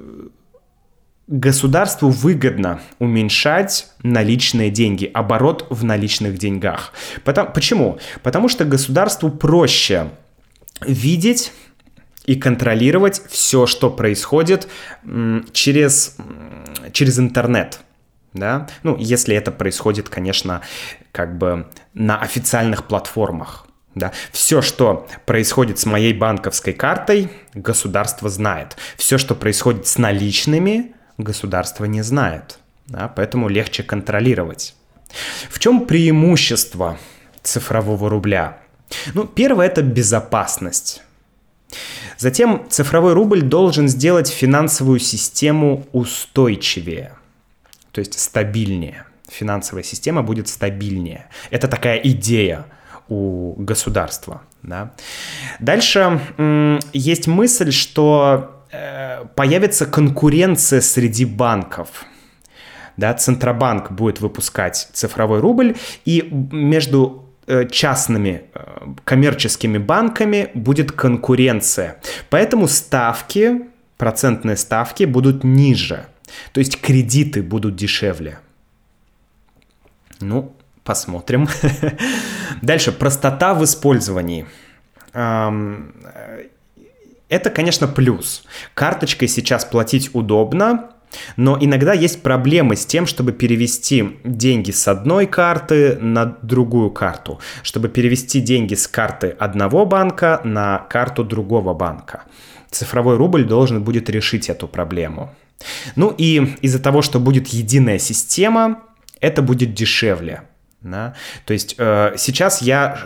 [1.27, 6.93] государству выгодно уменьшать наличные деньги, оборот в наличных деньгах.
[7.25, 7.99] Потому, почему?
[8.23, 10.11] Потому что государству проще
[10.87, 11.53] видеть
[12.27, 14.69] и контролировать все, что происходит
[15.53, 16.17] через,
[16.93, 17.81] через интернет.
[18.33, 18.69] Да?
[18.83, 20.63] Ну, если это происходит, конечно,
[21.13, 23.67] как бы на официальных платформах.
[23.95, 24.13] Да?
[24.31, 28.77] Все, что происходит с моей банковской картой, государство знает.
[28.97, 32.59] Все, что происходит с наличными, государство не знает.
[32.87, 33.09] Да?
[33.09, 34.75] Поэтому легче контролировать.
[35.51, 36.99] В чем преимущество
[37.43, 38.59] цифрового рубля?
[39.15, 41.03] Ну, первое– это безопасность.
[42.19, 47.15] Затем цифровой рубль должен сделать финансовую систему устойчивее,
[47.91, 49.07] то есть стабильнее.
[49.29, 51.29] Финансовая система будет стабильнее.
[51.51, 52.67] Это такая идея
[53.09, 54.43] у государства.
[54.63, 54.93] Да?
[55.59, 56.21] Дальше
[56.93, 58.62] есть мысль, что
[59.35, 62.05] появится конкуренция среди банков.
[62.97, 72.01] Да, Центробанк будет выпускать цифровой рубль, и между Э, частными э, коммерческими банками будет конкуренция.
[72.31, 73.63] Поэтому ставки,
[73.99, 76.07] процентные ставки будут ниже.
[76.53, 78.39] То есть кредиты будут дешевле.
[80.21, 80.55] Ну,
[80.85, 81.49] посмотрим.
[82.63, 84.47] Дальше, простота в использовании.
[87.33, 88.45] Это, конечно, плюс.
[88.75, 90.91] Карточкой сейчас платить удобно,
[91.39, 97.41] но иногда есть проблемы с тем, чтобы перевести деньги с одной карты на другую карту,
[97.63, 102.25] чтобы перевести деньги с карты одного банка на карту другого банка.
[102.71, 105.35] Цифровой рубль должен будет решить эту проблему.
[105.97, 108.83] Ну и из-за того, что будет единая система,
[109.21, 110.43] это будет дешевле.
[110.83, 111.15] Да?
[111.45, 112.99] То есть э, сейчас я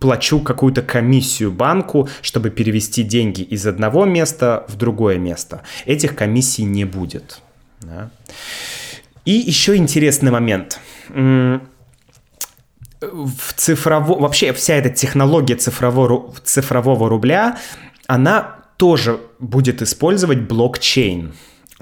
[0.00, 5.62] плачу какую-то комиссию банку, чтобы перевести деньги из одного места в другое место.
[5.84, 7.40] Этих комиссий не будет.
[7.80, 8.10] Да?
[9.24, 10.80] И еще интересный момент.
[13.00, 14.20] В цифрово...
[14.20, 17.58] Вообще вся эта технология цифрового, цифрового рубля,
[18.06, 21.34] она тоже будет использовать блокчейн.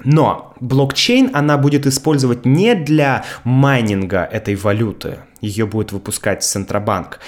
[0.03, 7.19] Но блокчейн она будет использовать не для майнинга этой валюты, ее будет выпускать Центробанк,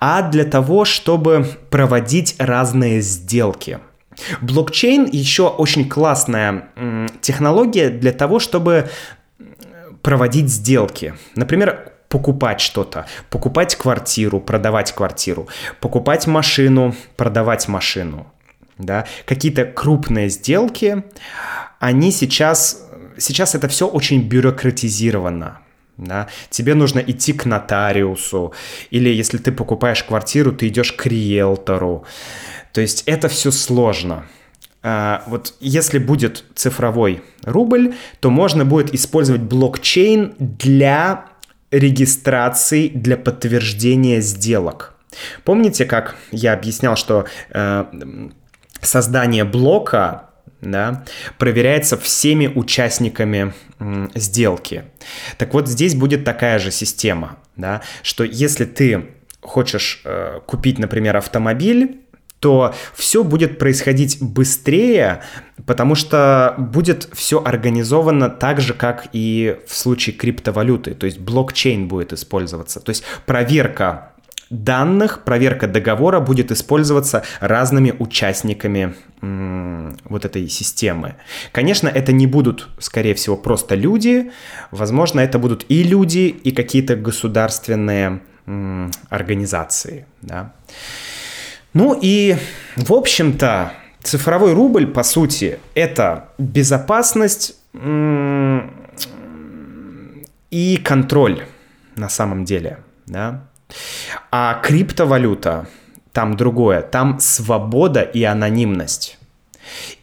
[0.00, 3.78] а для того, чтобы проводить разные сделки.
[4.40, 6.68] Блокчейн еще очень классная
[7.20, 8.90] технология для того, чтобы
[10.02, 11.14] проводить сделки.
[11.34, 15.48] Например, покупать что-то, покупать квартиру, продавать квартиру,
[15.80, 18.26] покупать машину, продавать машину.
[18.78, 21.04] Да, какие-то крупные сделки,
[21.78, 25.60] они сейчас, сейчас это все очень бюрократизировано.
[25.96, 26.28] Да?
[26.50, 28.52] Тебе нужно идти к нотариусу,
[28.90, 32.04] или если ты покупаешь квартиру, ты идешь к риэлтору.
[32.72, 34.26] То есть это все сложно.
[34.80, 41.26] А, вот если будет цифровой рубль, то можно будет использовать блокчейн для
[41.72, 44.94] регистрации, для подтверждения сделок.
[45.44, 47.84] Помните, как я объяснял, что э,
[48.80, 50.28] создание блока
[50.60, 51.04] да,
[51.38, 53.52] проверяется всеми участниками
[54.14, 54.84] сделки.
[55.36, 59.10] Так вот, здесь будет такая же система, да, что если ты
[59.40, 62.00] хочешь э, купить, например, автомобиль,
[62.40, 65.22] то все будет происходить быстрее,
[65.66, 71.88] потому что будет все организовано так же, как и в случае криптовалюты, то есть блокчейн
[71.88, 72.80] будет использоваться.
[72.80, 74.12] То есть проверка
[74.50, 81.16] данных, проверка договора будет использоваться разными участниками вот этой системы.
[81.52, 84.30] Конечно, это не будут, скорее всего, просто люди.
[84.70, 88.20] Возможно, это будут и люди, и какие-то государственные
[89.10, 90.06] организации.
[90.22, 90.52] Да.
[91.74, 92.36] Ну и,
[92.76, 93.72] в общем-то,
[94.02, 97.56] цифровой рубль, по сути, это безопасность
[100.50, 101.42] и контроль
[101.96, 102.78] на самом деле.
[103.06, 103.47] Да?
[104.30, 105.66] А криптовалюта
[106.12, 109.18] там другое, там свобода и анонимность.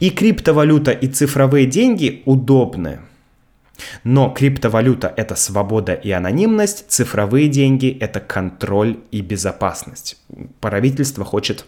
[0.00, 3.00] И криптовалюта, и цифровые деньги удобны.
[4.04, 10.16] Но криптовалюта— это свобода и анонимность, цифровые деньги— это контроль и безопасность.
[10.60, 11.66] Правительство хочет,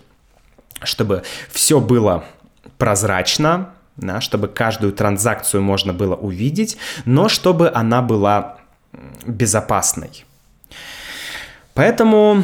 [0.83, 2.25] чтобы все было
[2.79, 8.57] прозрачно, да, чтобы каждую транзакцию можно было увидеть, но чтобы она была
[9.27, 10.25] безопасной.
[11.79, 12.43] Поэтому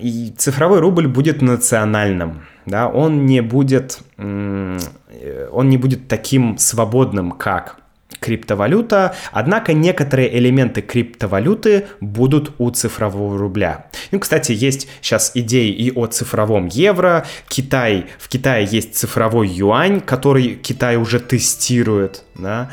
[0.00, 7.76] и цифровой рубль будет национальным, да, он не будет, он не будет таким свободным, как
[8.18, 13.86] криптовалюта, однако некоторые элементы криптовалюты будут у цифрового рубля.
[14.10, 17.24] Ну, кстати, есть сейчас идеи и о цифровом евро.
[17.48, 22.24] Китай, в Китае есть цифровой юань, который Китай уже тестирует.
[22.34, 22.72] Да?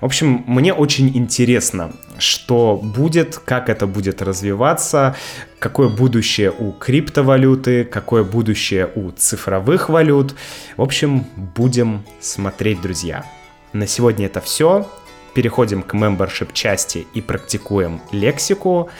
[0.00, 5.16] В общем, мне очень интересно, что будет, как это будет развиваться,
[5.58, 10.34] какое будущее у криптовалюты, какое будущее у цифровых валют.
[10.76, 13.24] В общем, будем смотреть, друзья.
[13.72, 14.88] На сегодня это все.
[15.34, 18.90] Переходим к мембершип части и практикуем лексику.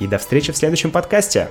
[0.00, 1.48] И до встречи в следующем подкасте.